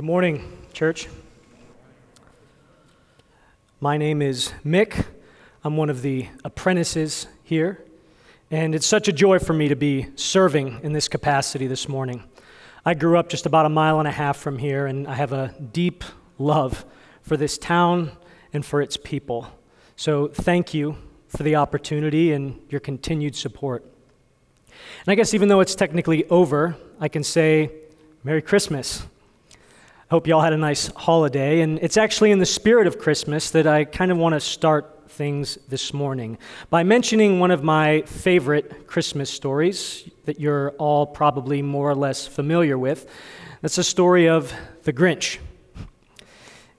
[0.00, 1.08] Good morning, church.
[3.80, 5.04] My name is Mick.
[5.62, 7.84] I'm one of the apprentices here,
[8.50, 12.24] and it's such a joy for me to be serving in this capacity this morning.
[12.82, 15.34] I grew up just about a mile and a half from here, and I have
[15.34, 16.02] a deep
[16.38, 16.86] love
[17.20, 18.12] for this town
[18.54, 19.48] and for its people.
[19.96, 20.96] So, thank you
[21.28, 23.84] for the opportunity and your continued support.
[24.64, 27.70] And I guess even though it's technically over, I can say
[28.24, 29.02] Merry Christmas.
[30.10, 31.60] Hope you all had a nice holiday.
[31.60, 35.08] And it's actually in the spirit of Christmas that I kind of want to start
[35.08, 36.36] things this morning
[36.68, 42.26] by mentioning one of my favorite Christmas stories that you're all probably more or less
[42.26, 43.08] familiar with.
[43.62, 44.52] That's the story of
[44.82, 45.38] the Grinch.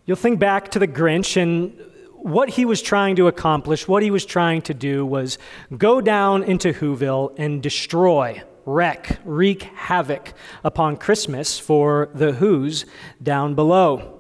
[0.05, 1.81] You'll think back to the Grinch, and
[2.17, 5.37] what he was trying to accomplish, what he was trying to do was
[5.77, 10.33] go down into Whoville and destroy, wreck, wreak havoc
[10.63, 12.85] upon Christmas for the Who's
[13.21, 14.19] down below.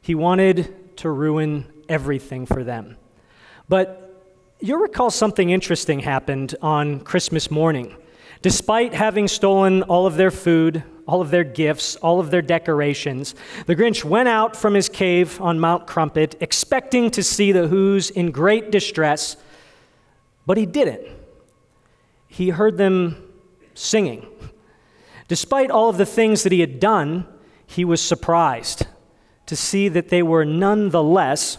[0.00, 2.96] He wanted to ruin everything for them.
[3.68, 4.24] But
[4.60, 7.96] you'll recall something interesting happened on Christmas morning.
[8.42, 13.34] Despite having stolen all of their food, all of their gifts, all of their decorations,
[13.66, 18.10] the Grinch went out from his cave on Mount Crumpet expecting to see the Who's
[18.10, 19.36] in great distress,
[20.46, 21.06] but he didn't.
[22.28, 23.27] He heard them
[23.78, 24.26] singing.
[25.28, 27.26] Despite all of the things that he had done,
[27.66, 28.86] he was surprised
[29.46, 31.58] to see that they were nonetheless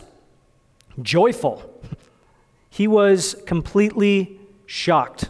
[1.01, 1.81] joyful.
[2.69, 5.29] He was completely shocked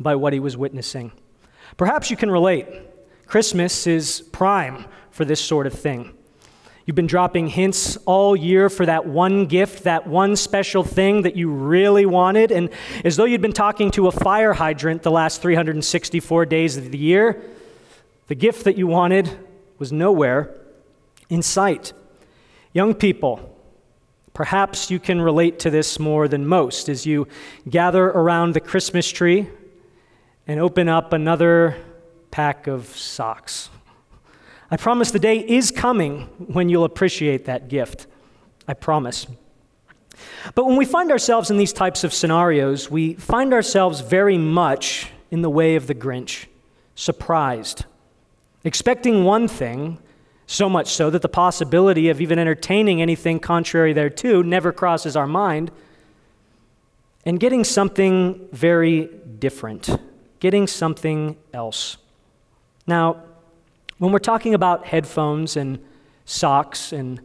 [0.00, 1.12] by what he was witnessing.
[1.76, 2.66] Perhaps you can relate.
[3.26, 6.16] Christmas is prime for this sort of thing.
[6.86, 11.34] You've been dropping hints all year for that one gift, that one special thing that
[11.34, 12.70] you really wanted, and
[13.04, 16.98] as though you'd been talking to a fire hydrant the last 364 days of the
[16.98, 17.42] year,
[18.28, 19.28] the gift that you wanted
[19.78, 20.54] was nowhere
[21.28, 21.92] in sight.
[22.72, 23.52] Young people,
[24.32, 27.26] perhaps you can relate to this more than most as you
[27.68, 29.48] gather around the Christmas tree
[30.46, 31.76] and open up another
[32.30, 33.70] pack of socks.
[34.70, 36.22] I promise the day is coming
[36.52, 38.06] when you'll appreciate that gift.
[38.66, 39.26] I promise.
[40.54, 45.10] But when we find ourselves in these types of scenarios, we find ourselves very much
[45.30, 46.46] in the way of the Grinch,
[46.94, 47.84] surprised,
[48.64, 49.98] expecting one thing,
[50.46, 55.26] so much so that the possibility of even entertaining anything contrary thereto never crosses our
[55.26, 55.70] mind,
[57.24, 59.90] and getting something very different,
[60.38, 61.96] getting something else.
[62.86, 63.24] Now,
[63.98, 65.78] when we're talking about headphones and
[66.24, 67.20] socks and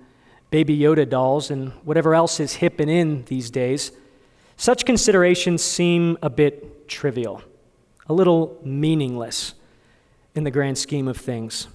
[0.52, 3.92] baby Yoda dolls and whatever else is hip and in these days,
[4.56, 7.42] such considerations seem a bit trivial,
[8.08, 9.54] a little meaningless
[10.36, 11.68] in the grand scheme of things.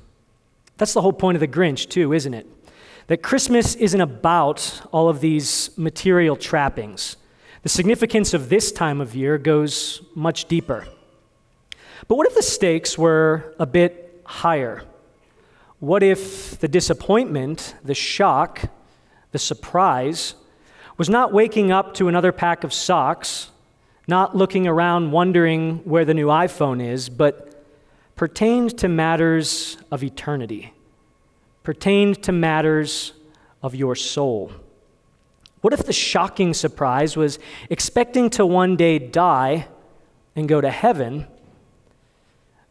[0.78, 2.46] That's the whole point of the Grinch, too, isn't it?
[3.08, 7.16] That Christmas isn't about all of these material trappings.
[7.62, 10.86] The significance of this time of year goes much deeper.
[12.08, 14.84] But what if the stakes were a bit higher?
[15.78, 18.70] What if the disappointment, the shock,
[19.32, 20.34] the surprise
[20.96, 23.50] was not waking up to another pack of socks,
[24.08, 27.64] not looking around wondering where the new iPhone is, but
[28.14, 30.72] pertained to matters of eternity,
[31.62, 33.12] pertained to matters
[33.62, 34.50] of your soul?
[35.60, 37.38] What if the shocking surprise was
[37.68, 39.68] expecting to one day die
[40.34, 41.26] and go to heaven?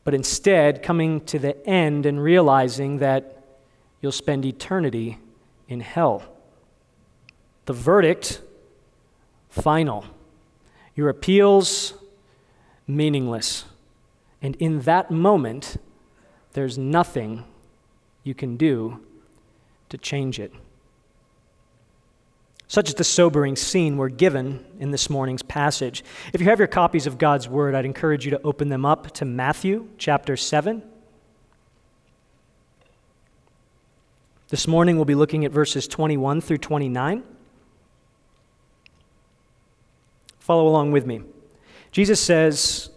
[0.05, 3.43] But instead coming to the end and realizing that
[4.01, 5.17] you'll spend eternity
[5.67, 6.23] in hell.
[7.65, 8.41] The verdict,
[9.49, 10.05] final.
[10.95, 11.95] Your appeals,
[12.87, 13.65] meaningless.
[14.41, 15.77] And in that moment,
[16.53, 17.43] there's nothing
[18.23, 19.01] you can do
[19.89, 20.53] to change it.
[22.67, 26.03] Such is the sobering scene we're given in this morning's passage.
[26.33, 29.11] If you have your copies of God's Word, I'd encourage you to open them up
[29.11, 30.81] to Matthew chapter 7.
[34.49, 37.23] This morning we'll be looking at verses 21 through 29.
[40.39, 41.21] Follow along with me.
[41.91, 42.89] Jesus says,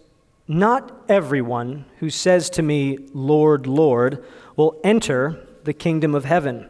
[0.47, 4.23] Not everyone who says to me, Lord, Lord,
[4.55, 6.69] will enter the kingdom of heaven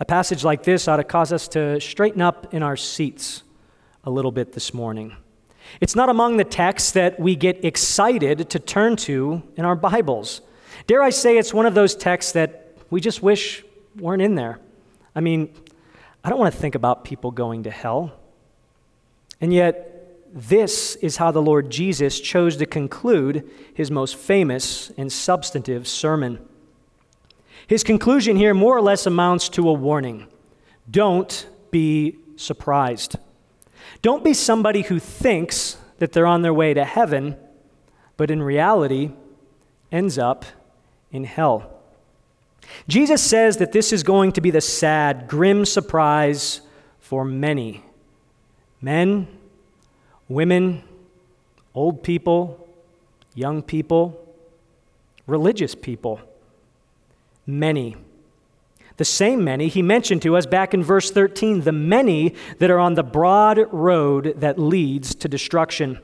[0.00, 3.42] A passage like this ought to cause us to straighten up in our seats
[4.02, 5.16] a little bit this morning.
[5.80, 10.40] It's not among the texts that we get excited to turn to in our Bibles.
[10.86, 13.64] Dare I say it's one of those texts that we just wish
[13.98, 14.58] weren't in there.
[15.14, 15.54] I mean,
[16.22, 18.12] I don't want to think about people going to hell.
[19.40, 19.90] And yet,
[20.34, 26.40] this is how the Lord Jesus chose to conclude his most famous and substantive sermon.
[27.66, 30.28] His conclusion here more or less amounts to a warning
[30.90, 33.16] don't be surprised.
[34.02, 37.36] Don't be somebody who thinks that they're on their way to heaven,
[38.16, 39.12] but in reality
[39.90, 40.44] ends up
[41.10, 41.70] in hell.
[42.88, 46.60] Jesus says that this is going to be the sad, grim surprise
[46.98, 47.82] for many
[48.80, 49.26] men,
[50.28, 50.82] women,
[51.74, 52.68] old people,
[53.34, 54.20] young people,
[55.26, 56.20] religious people.
[57.46, 57.96] Many.
[58.96, 62.78] The same many he mentioned to us back in verse 13, the many that are
[62.78, 65.98] on the broad road that leads to destruction.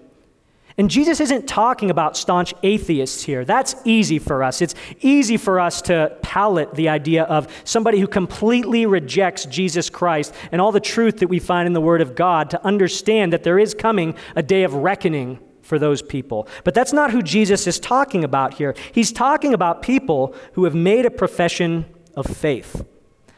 [0.77, 3.45] And Jesus isn't talking about staunch atheists here.
[3.45, 4.63] That's easy for us.
[4.63, 10.35] It's easy for us to palate the idea of somebody who completely rejects Jesus Christ
[10.51, 13.43] and all the truth that we find in the Word of God to understand that
[13.43, 15.39] there is coming a day of reckoning
[15.71, 16.49] for those people.
[16.65, 18.75] But that's not who Jesus is talking about here.
[18.93, 21.87] He's talking about people who have made a profession
[22.17, 22.85] of faith,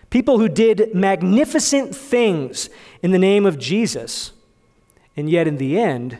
[0.09, 2.71] people who did magnificent things
[3.03, 4.33] in the name of Jesus,
[5.15, 6.19] and yet in the end,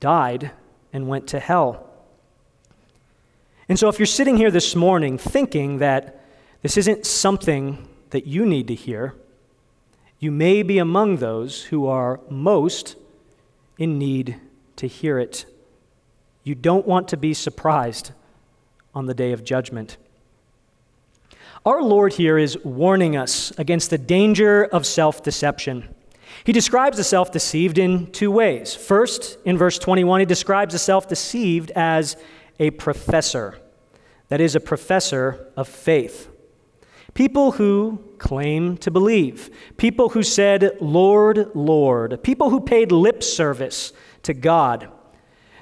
[0.00, 0.52] died
[0.90, 1.86] and went to hell.
[3.68, 6.24] And so, if you're sitting here this morning thinking that
[6.62, 9.14] this isn't something that you need to hear,
[10.18, 12.96] you may be among those who are most
[13.76, 14.40] in need
[14.80, 15.44] to hear it.
[16.42, 18.12] You don't want to be surprised
[18.94, 19.98] on the day of judgment.
[21.66, 25.94] Our Lord here is warning us against the danger of self deception.
[26.44, 28.74] He describes the self deceived in two ways.
[28.74, 32.16] First, in verse 21, he describes the self deceived as
[32.58, 33.58] a professor,
[34.28, 36.28] that is, a professor of faith.
[37.12, 43.92] People who claim to believe, people who said, Lord, Lord, people who paid lip service
[44.22, 44.90] to God.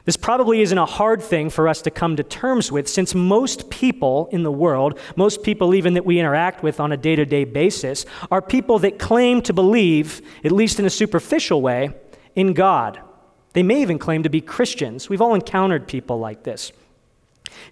[0.05, 3.69] This probably isn't a hard thing for us to come to terms with, since most
[3.69, 7.26] people in the world, most people even that we interact with on a day to
[7.26, 11.90] day basis, are people that claim to believe, at least in a superficial way,
[12.34, 12.99] in God.
[13.52, 15.11] They may even claim to be Christians.
[15.11, 16.72] We've all encountered people like this.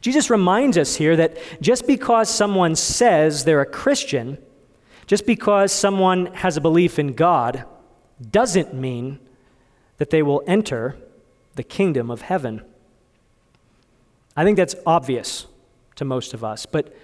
[0.03, 4.37] Jesus reminds us here that just because someone says they're a Christian,
[5.06, 7.65] just because someone has a belief in God,
[8.31, 9.21] doesn't mean
[9.98, 10.96] that they will enter
[11.54, 12.62] the kingdom of heaven.
[14.37, 15.46] I think that's obvious
[15.96, 16.94] to most of us, but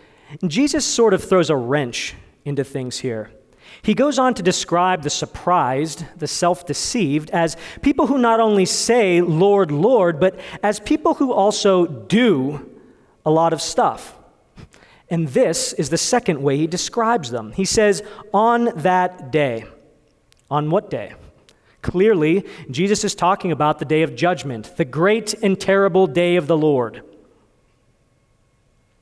[0.46, 3.30] Jesus sort of throws a wrench into things here.
[3.80, 8.66] He goes on to describe the surprised, the self deceived, as people who not only
[8.66, 12.70] say, Lord, Lord, but as people who also do
[13.24, 14.16] a lot of stuff.
[15.08, 17.52] And this is the second way he describes them.
[17.52, 18.02] He says,
[18.32, 19.64] On that day.
[20.50, 21.14] On what day?
[21.82, 26.46] Clearly, Jesus is talking about the day of judgment, the great and terrible day of
[26.46, 27.02] the Lord,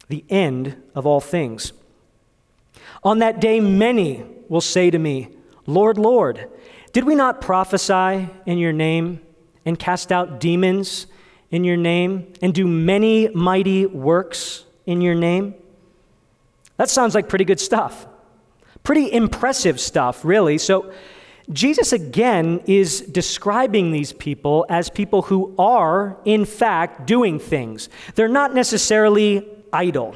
[0.09, 1.73] the end of all things.
[3.05, 5.29] On that day, many will say to me,
[5.67, 6.49] Lord, Lord,
[6.93, 9.21] did we not prophesy in your name
[9.65, 11.07] and cast out demons
[11.51, 15.55] in your name and do many mighty works in your name?
[16.79, 18.07] That sounds like pretty good stuff.
[18.83, 20.57] Pretty impressive stuff, really.
[20.57, 20.93] So,
[21.53, 27.89] Jesus again is describing these people as people who are, in fact, doing things.
[28.15, 30.15] They're not necessarily idle.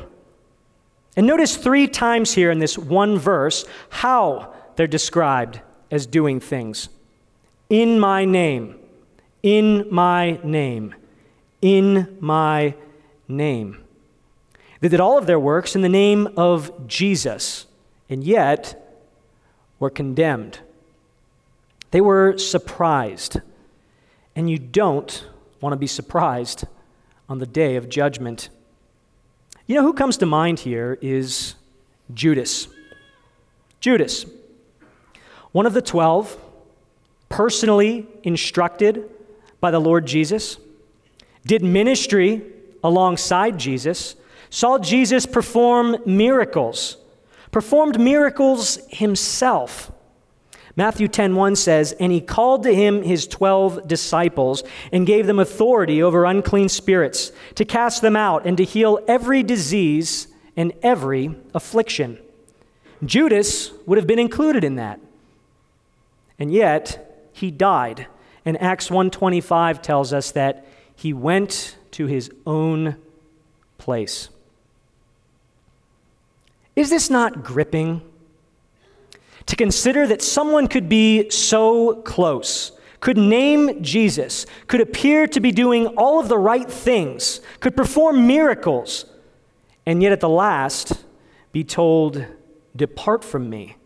[1.17, 5.61] And notice three times here in this one verse how they're described
[5.91, 6.89] as doing things.
[7.69, 8.77] In my name,
[9.43, 10.95] in my name,
[11.63, 12.75] in my
[13.27, 13.85] name.
[14.81, 17.67] They did all of their works in the name of Jesus,
[18.09, 19.03] and yet
[19.79, 20.59] were condemned.
[21.95, 23.41] They were surprised.
[24.35, 25.25] And you don't
[25.61, 26.65] want to be surprised
[27.29, 28.49] on the day of judgment.
[29.69, 31.55] You know who comes to mind here is
[32.13, 32.67] Judas.
[33.79, 34.27] Judas,
[35.53, 36.37] one of the twelve,
[37.29, 39.09] personally instructed
[39.61, 40.59] by the Lord Jesus,
[41.47, 42.43] did ministry
[42.83, 44.17] alongside Jesus,
[44.51, 46.97] saw Jesus perform miracles,
[47.53, 49.93] performed miracles himself.
[50.77, 56.03] Matthew 10:1 says, "And he called to him his 12 disciples and gave them authority
[56.03, 60.27] over unclean spirits to cast them out and to heal every disease
[60.57, 62.19] and every affliction."
[63.05, 64.99] Judas would have been included in that.
[66.39, 68.07] And yet, he died.
[68.45, 70.67] And Acts 1:25 tells us that
[70.97, 72.97] he went to his own
[73.79, 74.29] place.
[76.75, 78.03] Is this not gripping?
[79.55, 85.53] To consider that someone could be so close, could name Jesus, could appear to be
[85.53, 89.05] doing all of the right things, could perform miracles,
[89.87, 91.05] and yet at the last
[91.53, 92.27] be told,
[92.75, 93.77] Depart from me.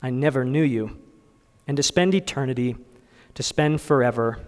[0.00, 0.96] I never knew you.
[1.68, 2.74] And to spend eternity,
[3.34, 4.38] to spend forever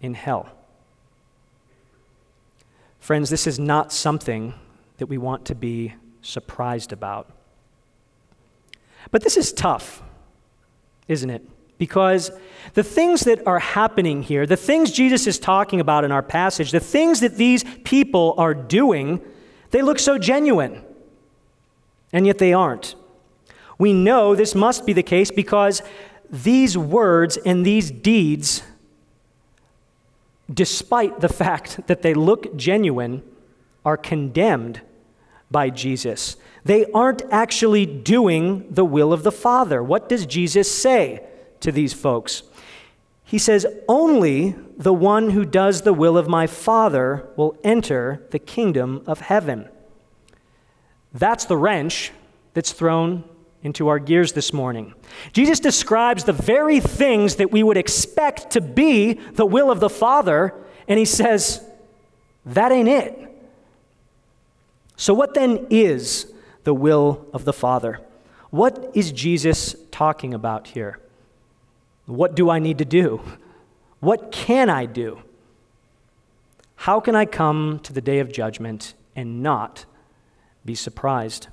[0.00, 0.48] in hell.
[3.00, 4.54] Friends, this is not something
[4.96, 7.36] that we want to be surprised about.
[9.10, 10.02] But this is tough,
[11.08, 11.42] isn't it?
[11.78, 12.30] Because
[12.74, 16.70] the things that are happening here, the things Jesus is talking about in our passage,
[16.70, 19.20] the things that these people are doing,
[19.70, 20.82] they look so genuine.
[22.12, 22.94] And yet they aren't.
[23.78, 25.82] We know this must be the case because
[26.30, 28.62] these words and these deeds,
[30.52, 33.22] despite the fact that they look genuine,
[33.84, 34.80] are condemned
[35.56, 36.36] by Jesus.
[36.66, 39.82] They aren't actually doing the will of the Father.
[39.82, 41.26] What does Jesus say
[41.60, 42.42] to these folks?
[43.24, 48.38] He says, Only the one who does the will of my Father will enter the
[48.38, 49.70] kingdom of heaven.
[51.14, 52.12] That's the wrench
[52.52, 53.24] that's thrown
[53.62, 54.92] into our gears this morning.
[55.32, 59.88] Jesus describes the very things that we would expect to be the will of the
[59.88, 60.52] Father,
[60.86, 61.66] and he says,
[62.44, 63.32] That ain't it.
[64.96, 66.32] So, what then is
[66.64, 68.00] the will of the Father?
[68.50, 70.98] What is Jesus talking about here?
[72.06, 73.20] What do I need to do?
[74.00, 75.20] What can I do?
[76.76, 79.84] How can I come to the day of judgment and not
[80.64, 81.48] be surprised?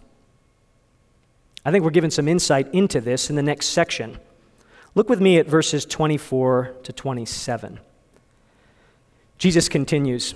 [1.66, 4.20] I think we're given some insight into this in the next section.
[4.96, 7.80] Look with me at verses 24 to 27.
[9.38, 10.36] Jesus continues.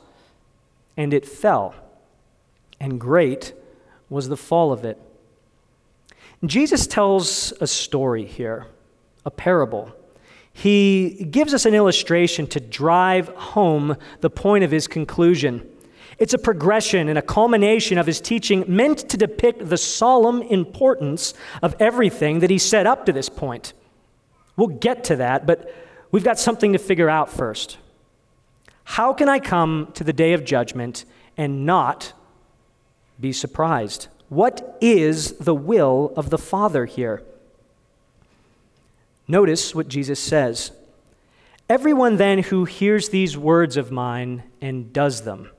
[0.97, 1.75] and it fell,
[2.79, 3.53] and great
[4.09, 4.99] was the fall of it.
[6.45, 8.67] Jesus tells a story here,
[9.25, 9.93] a parable.
[10.53, 15.67] He gives us an illustration to drive home the point of his conclusion.
[16.17, 21.33] It's a progression and a culmination of his teaching meant to depict the solemn importance
[21.61, 23.73] of everything that he set up to this point.
[24.57, 25.73] We'll get to that, but
[26.11, 27.77] we've got something to figure out first.
[28.91, 31.05] How can I come to the day of judgment
[31.37, 32.11] and not
[33.21, 34.09] be surprised?
[34.27, 37.23] What is the will of the Father here?
[39.29, 40.71] Notice what Jesus says.
[41.69, 45.49] Everyone then who hears these words of mine and does them,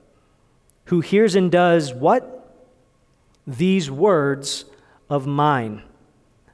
[0.85, 2.55] who hears and does what?
[3.47, 4.65] These words
[5.09, 5.81] of mine.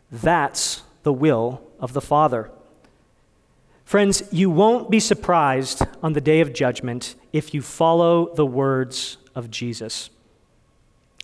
[0.09, 2.49] That's the will of the Father.
[3.89, 9.17] Friends, you won't be surprised on the day of judgment if you follow the words
[9.33, 10.11] of Jesus.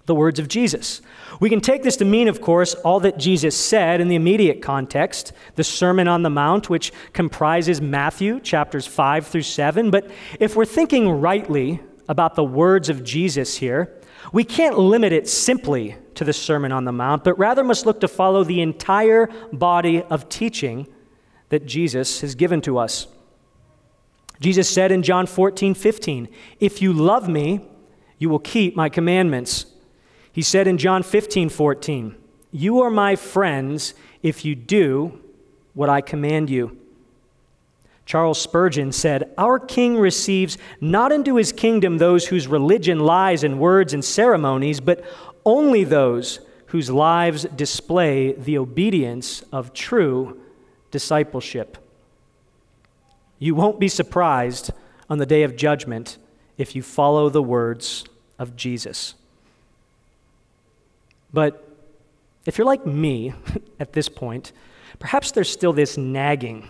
[0.08, 1.04] The words of Jesus.
[1.40, 4.64] We can take this to mean, of course, all that Jesus said in the immediate
[4.64, 9.92] context, the Sermon on the Mount, which comprises Matthew chapters 5 through 7.
[9.92, 13.94] But if we're thinking rightly about the words of Jesus here,
[14.34, 18.00] we can't limit it simply to the Sermon on the Mount, but rather must look
[18.00, 20.88] to follow the entire body of teaching
[21.50, 23.08] that Jesus has given to us.
[24.40, 26.28] Jesus said in John 14, 15,
[26.60, 27.62] If you love me,
[28.18, 29.66] you will keep my commandments.
[30.32, 32.16] He said in John 15, 14,
[32.52, 35.22] You are my friends if you do
[35.74, 36.78] what I command you.
[38.06, 43.60] Charles Spurgeon said, Our king receives not into his kingdom those whose religion lies in
[43.60, 45.04] words and ceremonies, but
[45.46, 50.40] only those whose lives display the obedience of true
[50.96, 51.78] discipleship.
[53.38, 54.72] You won't be surprised
[55.10, 56.18] on the day of judgment
[56.58, 58.06] if you follow the words
[58.40, 59.16] of Jesus.
[61.34, 61.68] But
[62.46, 63.34] if you're like me
[63.82, 64.54] at this point,
[64.98, 66.70] perhaps there's still this nagging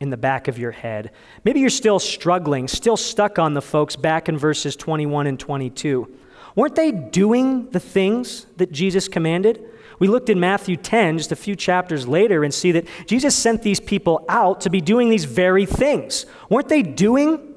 [0.00, 1.10] in the back of your head.
[1.44, 6.10] Maybe you're still struggling, still stuck on the folks back in verses 21 and 22.
[6.54, 9.62] Weren't they doing the things that Jesus commanded?
[9.98, 13.62] We looked in Matthew 10, just a few chapters later, and see that Jesus sent
[13.62, 16.26] these people out to be doing these very things.
[16.50, 17.54] Weren't they doing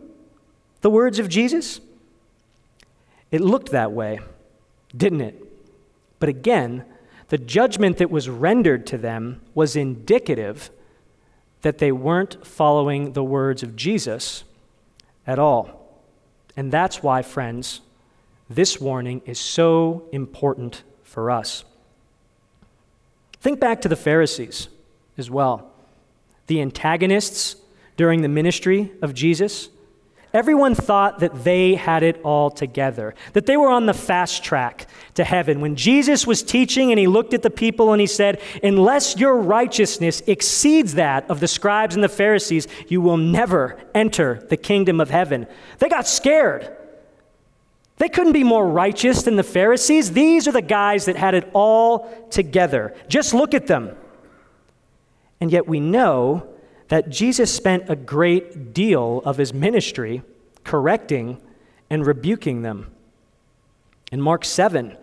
[0.81, 1.81] the words of Jesus?
[3.31, 4.19] It looked that way,
[4.95, 5.45] didn't it?
[6.19, 6.85] But again,
[7.27, 10.69] the judgment that was rendered to them was indicative
[11.61, 14.43] that they weren't following the words of Jesus
[15.27, 16.01] at all.
[16.55, 17.81] And that's why, friends,
[18.49, 21.63] this warning is so important for us.
[23.41, 24.67] Think back to the Pharisees
[25.17, 25.71] as well,
[26.47, 27.55] the antagonists
[27.97, 29.69] during the ministry of Jesus.
[30.31, 34.87] Everyone thought that they had it all together, that they were on the fast track
[35.15, 35.59] to heaven.
[35.59, 39.37] When Jesus was teaching and he looked at the people and he said, Unless your
[39.37, 45.01] righteousness exceeds that of the scribes and the Pharisees, you will never enter the kingdom
[45.01, 45.47] of heaven.
[45.79, 46.75] They got scared.
[47.99, 50.13] They couldn't be more righteous than the Pharisees.
[50.13, 52.95] These are the guys that had it all together.
[53.09, 53.95] Just look at them.
[55.41, 56.47] And yet we know
[56.87, 60.23] that Jesus spent a great deal of his ministry
[60.63, 61.41] correcting
[61.89, 62.89] and rebuking them.
[64.13, 64.95] In Mark 7,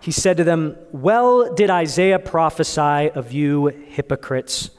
[0.00, 4.70] he said to them, Well did Isaiah prophesy of you hypocrites.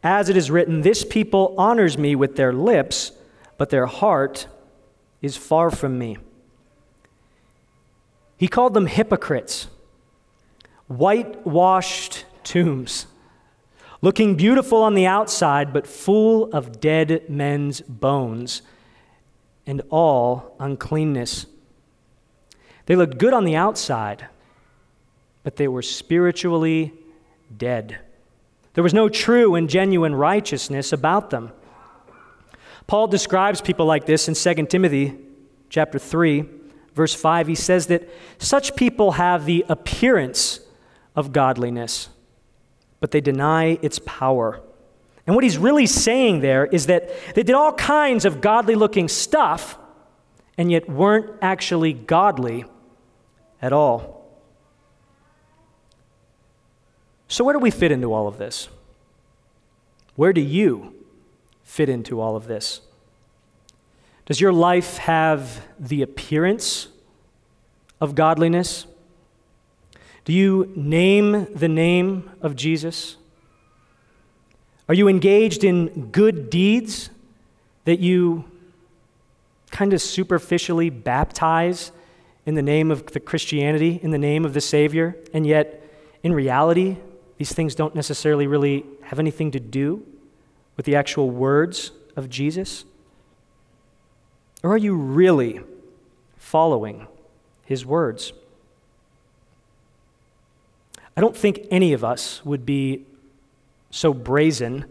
[0.00, 3.10] As it is written, This people honors me with their lips,
[3.58, 4.46] but their heart
[5.20, 6.18] is far from me.
[8.36, 9.68] He called them hypocrites,
[10.88, 13.06] whitewashed tombs
[14.02, 18.62] looking beautiful on the outside, but full of dead men's bones
[19.66, 21.46] and all uncleanness.
[22.86, 24.28] They looked good on the outside,
[25.42, 26.92] but they were spiritually
[27.56, 27.98] dead.
[28.74, 31.50] There was no true and genuine righteousness about them.
[32.86, 35.18] Paul describes people like this in 2 Timothy
[35.68, 36.44] chapter 3
[36.96, 40.58] verse 5 he says that such people have the appearance
[41.14, 42.08] of godliness
[43.00, 44.60] but they deny its power.
[45.26, 49.08] And what he's really saying there is that they did all kinds of godly looking
[49.08, 49.78] stuff
[50.56, 52.64] and yet weren't actually godly
[53.60, 54.28] at all.
[57.28, 58.68] So, where do we fit into all of this?
[60.14, 60.94] Where do you
[61.64, 62.80] fit into all of this?
[64.26, 66.88] Does your life have the appearance
[68.00, 68.86] of godliness?
[70.24, 73.16] Do you name the name of Jesus?
[74.88, 77.08] Are you engaged in good deeds
[77.84, 78.44] that you
[79.70, 81.92] kind of superficially baptize
[82.46, 85.88] in the name of the Christianity, in the name of the Savior, and yet
[86.24, 86.96] in reality,
[87.38, 90.04] these things don't necessarily really have anything to do
[90.76, 92.84] with the actual words of Jesus?
[94.66, 95.60] Or are you really
[96.38, 97.06] following
[97.66, 98.32] his words?
[101.16, 103.04] I don't think any of us would be
[103.92, 104.86] so brazen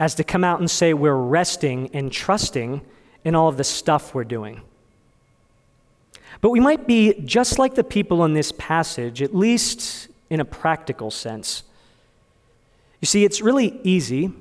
[0.00, 2.80] as to come out and say we're resting and trusting
[3.22, 4.62] in all of the stuff we're doing.
[6.40, 10.44] But we might be just like the people in this passage, at least in a
[10.44, 11.62] practical sense.
[13.00, 14.32] You see, it's really easy,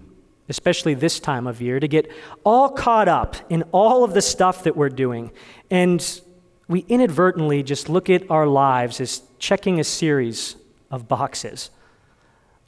[0.51, 2.11] especially this time of year, to get
[2.43, 5.31] all caught up in all of the stuff that we're doing.
[5.69, 6.21] And
[6.67, 10.57] we inadvertently just look at our lives as checking a series
[10.91, 11.69] of boxes,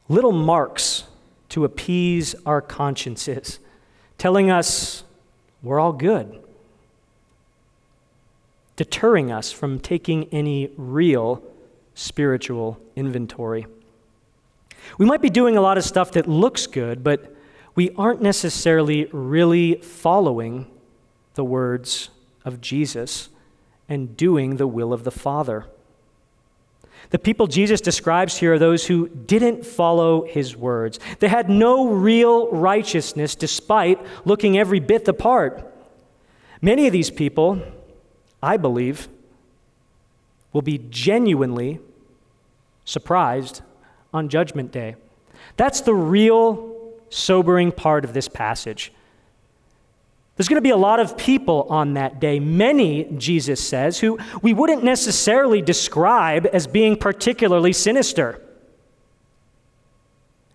[0.07, 1.03] little marks
[1.49, 3.59] to appease our consciences,
[4.17, 5.03] telling us
[5.61, 6.41] we're all good,
[8.77, 11.43] deterring us from taking any real
[11.95, 13.67] spiritual inventory.
[14.97, 17.32] We might be doing a lot of stuff that looks good, but
[17.75, 20.67] we aren't necessarily really following
[21.36, 22.09] the words
[22.45, 23.29] of Jesus
[23.89, 25.65] and doing the will of the Father.
[27.09, 30.99] The people Jesus describes here are those who didn't follow his words.
[31.19, 35.69] They had no real righteousness despite looking every bit the part.
[36.62, 37.62] Many of these people,
[38.41, 39.09] I believe,
[40.53, 41.79] will be genuinely
[42.86, 43.62] surprised
[44.13, 44.95] on Judgment Day.
[45.57, 46.72] That's the real
[47.13, 48.91] sobering part of this passage.
[50.36, 54.17] There's going to be a lot of people on that day, many, Jesus says, who
[54.41, 58.41] we wouldn't necessarily describe as being particularly sinister.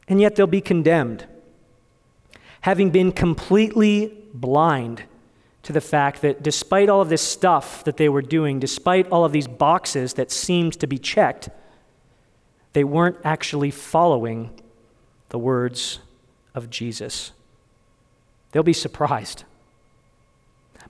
[0.09, 1.27] And yet they'll be condemned,
[2.63, 5.05] having been completely blind
[5.63, 9.25] to the fact that despite all of this stuff that they were doing, despite all
[9.25, 11.51] of these boxes that seemed to be checked,
[12.73, 14.51] they weren't actually following
[15.29, 16.01] the words
[16.55, 17.33] of Jesus.
[18.53, 19.45] They'll be surprised.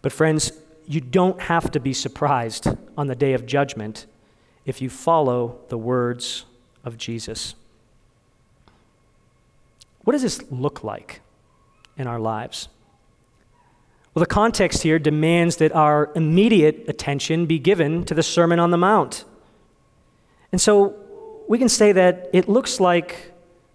[0.03, 0.53] But, friends,
[0.87, 4.07] you don't have to be surprised on the day of judgment
[4.64, 6.44] if you follow the words
[6.85, 7.55] of Jesus.
[10.05, 11.21] What does this look like
[11.97, 12.68] in our lives?
[14.14, 18.71] Well, the context here demands that our immediate attention be given to the Sermon on
[18.71, 19.25] the Mount.
[20.51, 20.97] And so
[21.49, 23.33] we can say that it looks like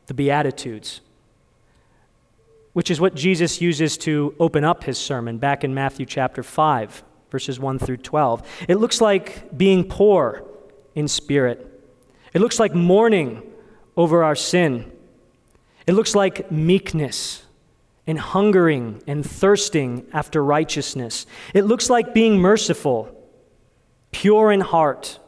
[0.07, 1.01] the Beatitudes,
[2.73, 7.03] which is what Jesus uses to open up his sermon back in Matthew chapter 5,
[7.31, 8.65] verses 1 through 12.
[8.67, 10.43] It looks like being poor
[10.95, 11.69] in spirit,
[12.33, 13.41] it looks like mourning
[13.95, 14.91] over our sin,
[15.87, 17.43] it looks like meekness
[18.05, 21.25] and hungering and thirsting after righteousness.
[21.53, 23.15] It looks like being merciful,
[24.11, 25.19] pure in heart.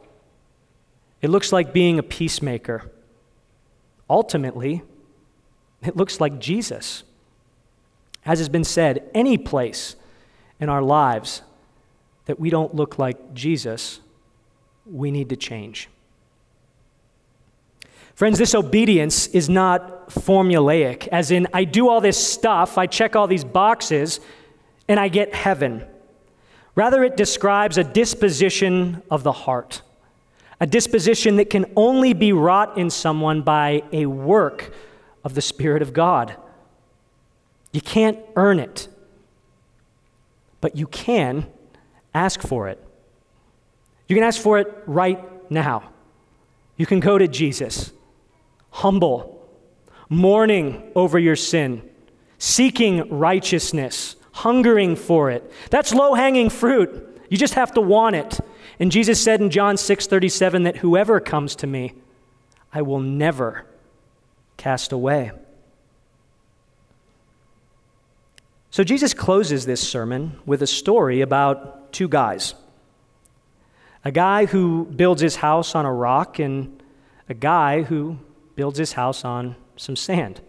[1.22, 2.90] It looks like being a peacemaker.
[4.08, 4.82] Ultimately,
[5.82, 7.02] it looks like Jesus.
[8.26, 9.96] As has been said, any place
[10.58, 11.42] in our lives
[12.26, 14.00] that we don't look like Jesus,
[14.84, 15.88] we need to change.
[18.16, 23.14] Friends, this obedience is not formulaic, as in, I do all this stuff, I check
[23.14, 24.20] all these boxes,
[24.88, 25.84] and I get heaven.
[26.74, 29.82] Rather, it describes a disposition of the heart,
[30.60, 34.72] a disposition that can only be wrought in someone by a work
[35.22, 36.36] of the Spirit of God.
[37.76, 38.88] You can't earn it,
[40.62, 41.46] but you can
[42.14, 42.82] ask for it.
[44.08, 45.90] You can ask for it right now.
[46.78, 47.92] You can go to Jesus
[48.70, 49.46] humble,
[50.08, 51.86] mourning over your sin,
[52.38, 55.52] seeking righteousness, hungering for it.
[55.68, 57.20] That's low hanging fruit.
[57.28, 58.40] You just have to want it.
[58.80, 61.92] And Jesus said in John 6 37 that whoever comes to me,
[62.72, 63.66] I will never
[64.56, 65.32] cast away.
[68.76, 72.54] So Jesus closes this sermon with a story about two guys
[74.04, 76.82] a guy who builds his house on a rock and
[77.26, 78.18] a guy who
[78.54, 80.42] builds his house on some sand.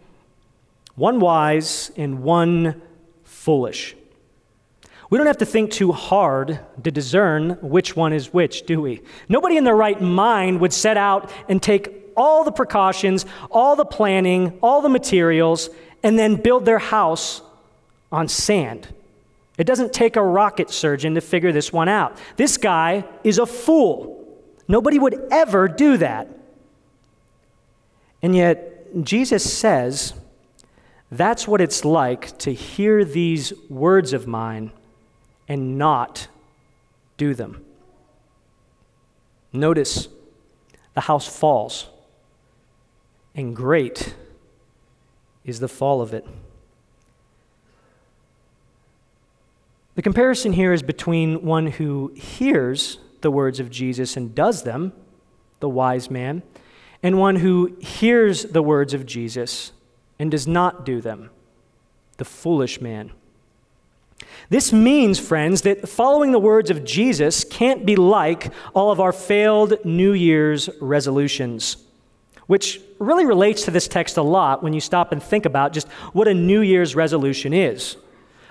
[0.95, 2.81] One wise and one
[3.23, 3.95] foolish.
[5.09, 9.03] We don't have to think too hard to discern which one is which, do we?
[9.29, 13.85] Nobody in their right mind would set out and take all the precautions, all the
[13.85, 15.69] planning, all the materials,
[16.03, 17.41] and then build their house
[18.11, 18.93] on sand.
[19.57, 22.17] It doesn't take a rocket surgeon to figure this one out.
[22.35, 24.25] This guy is a fool.
[24.67, 26.29] Nobody would ever do that.
[28.21, 30.13] And yet, Jesus says,
[31.11, 34.71] that's what it's like to hear these words of mine
[35.47, 36.27] and not
[37.15, 37.63] do them.
[39.53, 40.09] Notice
[40.93, 41.87] the house falls,
[43.33, 44.13] and great
[45.45, 46.25] is the fall of it.
[49.97, 54.93] The comparison here is between one who hears the words of Jesus and does them,
[55.59, 56.43] the wise man,
[57.01, 59.71] and one who hears the words of Jesus
[60.19, 61.31] and does not do them,
[62.17, 63.09] the foolish man.
[64.49, 69.11] This means, friends, that following the words of Jesus can't be like all of our
[69.11, 71.75] failed New Year's resolutions,
[72.45, 75.87] which really relates to this text a lot when you stop and think about just
[76.13, 77.97] what a New Year's resolution is.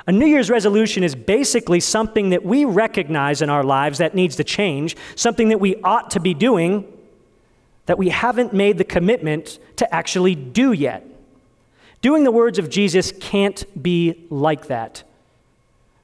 [0.07, 4.37] A New Year's resolution is basically something that we recognize in our lives that needs
[4.37, 6.87] to change, something that we ought to be doing,
[7.87, 11.05] that we haven't made the commitment to actually do yet.
[12.03, 15.03] Doing the words of Jesus can't be like that.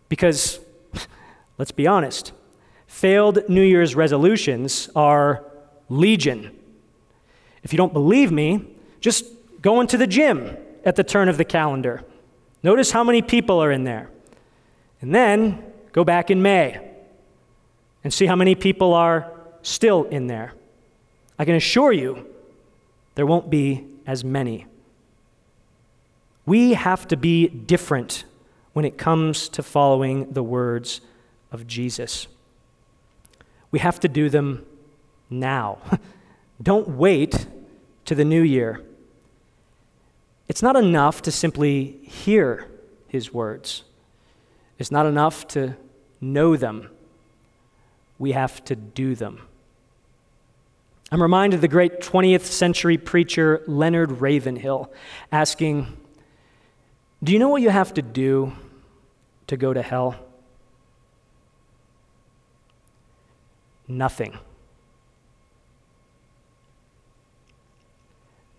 [0.08, 0.58] Because,
[1.58, 2.32] let's be honest,
[2.88, 5.44] failed New Year's resolutions are
[5.88, 6.56] legion.
[7.62, 8.64] If you don't believe me,
[9.00, 9.26] just
[9.60, 12.04] go into the gym at the turn of the calendar.
[12.62, 14.08] Notice how many people are in there.
[15.00, 16.80] And then go back in May
[18.04, 20.52] and see how many people are still in there.
[21.38, 22.26] I can assure you
[23.14, 24.66] there won't be as many.
[26.46, 28.24] We have to be different
[28.72, 31.00] when it comes to following the words
[31.50, 32.26] of Jesus.
[33.70, 34.64] We have to do them
[35.30, 35.78] now.
[36.62, 37.46] Don't wait
[38.04, 38.82] to the new year.
[40.48, 42.68] It's not enough to simply hear
[43.08, 43.84] his words,
[44.78, 45.76] it's not enough to
[46.20, 46.88] know them.
[48.18, 49.48] We have to do them.
[51.10, 54.90] I'm reminded of the great 20th century preacher Leonard Ravenhill
[55.30, 55.94] asking,
[57.22, 58.52] Do you know what you have to do
[59.48, 60.16] to go to hell?
[63.86, 64.38] Nothing.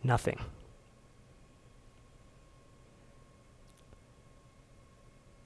[0.04, 0.40] Nothing.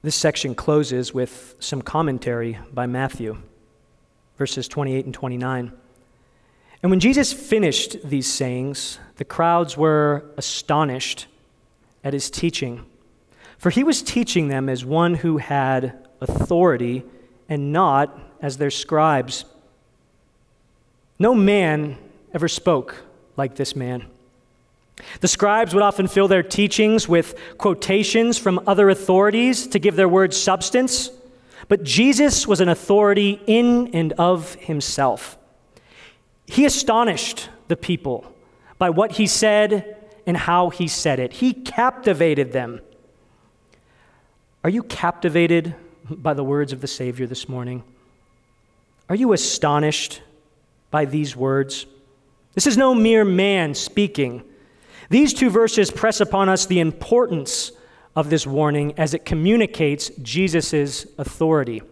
[0.00, 3.38] This section closes with some commentary by Matthew,
[4.36, 5.72] verses 28 and 29.
[6.82, 11.26] And when Jesus finished these sayings, the crowds were astonished
[12.04, 12.86] at his teaching,
[13.58, 17.02] for he was teaching them as one who had authority
[17.48, 19.44] and not as their scribes.
[21.18, 21.98] No man
[22.32, 23.02] ever spoke
[23.36, 24.06] like this man.
[25.20, 30.08] The scribes would often fill their teachings with quotations from other authorities to give their
[30.08, 31.10] words substance,
[31.68, 35.38] but Jesus was an authority in and of himself.
[36.46, 38.32] He astonished the people
[38.78, 41.34] by what he said and how he said it.
[41.34, 42.80] He captivated them.
[44.64, 45.74] Are you captivated
[46.10, 47.84] by the words of the Savior this morning?
[49.08, 50.22] Are you astonished
[50.90, 51.86] by these words?
[52.54, 54.42] This is no mere man speaking.
[55.08, 57.72] These two verses press upon us the importance
[58.14, 61.82] of this warning as it communicates Jesus' authority.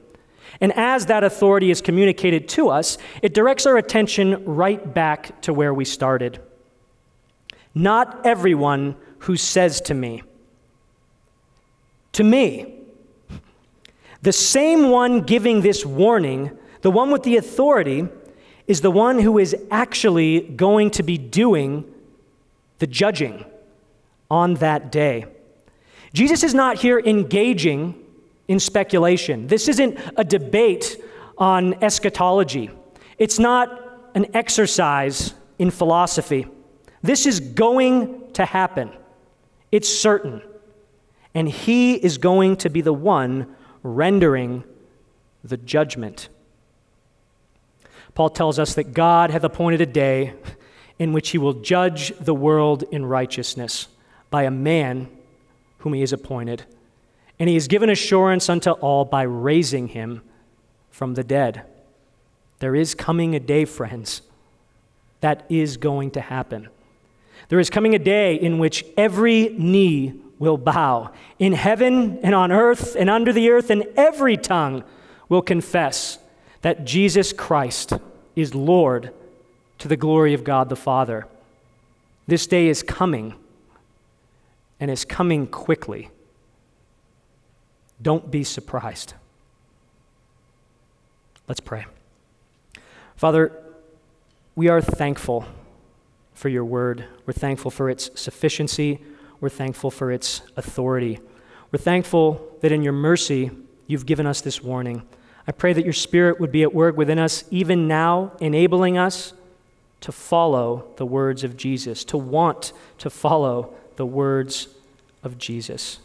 [0.60, 5.52] And as that authority is communicated to us, it directs our attention right back to
[5.52, 6.40] where we started.
[7.74, 10.22] Not everyone who says to me,
[12.12, 12.74] to me,
[14.22, 18.08] the same one giving this warning, the one with the authority,
[18.66, 21.84] is the one who is actually going to be doing
[22.78, 23.44] the judging
[24.30, 25.26] on that day.
[26.12, 27.94] Jesus is not here engaging
[28.48, 29.46] in speculation.
[29.46, 31.02] This isn't a debate
[31.38, 32.70] on eschatology,
[33.18, 33.82] it's not
[34.14, 36.46] an exercise in philosophy.
[37.02, 38.90] This is going to happen,
[39.70, 40.42] it's certain.
[41.34, 44.64] And he is going to be the one rendering
[45.44, 46.30] the judgment.
[48.14, 50.32] Paul tells us that God hath appointed a day
[50.98, 53.88] in which he will judge the world in righteousness
[54.30, 55.08] by a man
[55.78, 56.64] whom he has appointed.
[57.38, 60.22] And he has given assurance unto all by raising him
[60.90, 61.62] from the dead.
[62.60, 64.22] There is coming a day, friends,
[65.20, 66.68] that is going to happen.
[67.48, 72.50] There is coming a day in which every knee will bow in heaven and on
[72.50, 74.82] earth and under the earth, and every tongue
[75.28, 76.18] will confess
[76.62, 77.92] that Jesus Christ
[78.34, 79.12] is Lord
[79.78, 81.26] to the glory of God the Father.
[82.26, 83.34] This day is coming,
[84.80, 86.10] and is coming quickly.
[88.02, 89.14] Don't be surprised.
[91.48, 91.86] Let's pray.
[93.16, 93.52] Father,
[94.54, 95.46] we are thankful
[96.34, 97.04] for your word.
[97.24, 99.00] We're thankful for its sufficiency.
[99.40, 101.20] We're thankful for its authority.
[101.70, 103.50] We're thankful that in your mercy,
[103.86, 105.02] you've given us this warning.
[105.46, 109.32] I pray that your spirit would be at work within us even now, enabling us
[110.00, 114.68] to follow the words of Jesus, to want to follow the words
[115.22, 115.98] of Jesus.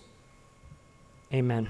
[1.33, 1.69] Amen.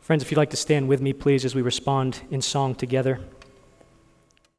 [0.00, 3.20] Friends, if you'd like to stand with me, please, as we respond in song together.